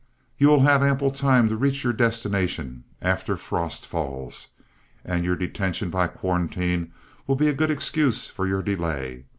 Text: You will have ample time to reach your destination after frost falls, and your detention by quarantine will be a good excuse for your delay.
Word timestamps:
You 0.39 0.47
will 0.47 0.61
have 0.61 0.81
ample 0.81 1.11
time 1.11 1.47
to 1.49 1.55
reach 1.55 1.83
your 1.83 1.93
destination 1.93 2.85
after 3.03 3.37
frost 3.37 3.85
falls, 3.85 4.47
and 5.05 5.23
your 5.23 5.35
detention 5.35 5.91
by 5.91 6.07
quarantine 6.07 6.91
will 7.27 7.35
be 7.35 7.49
a 7.49 7.53
good 7.53 7.69
excuse 7.69 8.25
for 8.25 8.47
your 8.47 8.63
delay. 8.63 9.25